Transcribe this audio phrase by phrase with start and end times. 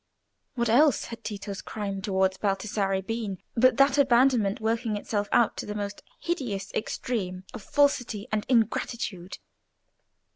[0.55, 5.67] What else had Tito's crime towards Baldassarre been but that abandonment working itself out to
[5.67, 9.37] the most hideous extreme of falsity and ingratitude?